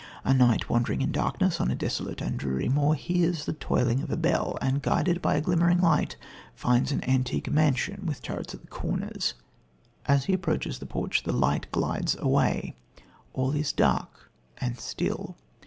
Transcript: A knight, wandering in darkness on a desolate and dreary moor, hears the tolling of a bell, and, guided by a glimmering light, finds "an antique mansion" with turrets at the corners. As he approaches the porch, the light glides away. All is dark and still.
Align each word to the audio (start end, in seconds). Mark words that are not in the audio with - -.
A 0.23 0.33
knight, 0.33 0.67
wandering 0.67 1.03
in 1.03 1.11
darkness 1.11 1.61
on 1.61 1.69
a 1.69 1.75
desolate 1.75 2.21
and 2.21 2.39
dreary 2.39 2.67
moor, 2.67 2.95
hears 2.95 3.45
the 3.45 3.53
tolling 3.53 4.01
of 4.01 4.09
a 4.09 4.17
bell, 4.17 4.57
and, 4.59 4.81
guided 4.81 5.21
by 5.21 5.35
a 5.35 5.41
glimmering 5.41 5.79
light, 5.79 6.15
finds 6.55 6.91
"an 6.91 7.03
antique 7.07 7.51
mansion" 7.51 8.01
with 8.07 8.23
turrets 8.23 8.55
at 8.55 8.61
the 8.61 8.67
corners. 8.67 9.35
As 10.07 10.25
he 10.25 10.33
approaches 10.33 10.79
the 10.79 10.87
porch, 10.87 11.21
the 11.21 11.31
light 11.33 11.71
glides 11.71 12.15
away. 12.17 12.75
All 13.33 13.51
is 13.51 13.71
dark 13.71 14.31
and 14.57 14.79
still. 14.79 15.35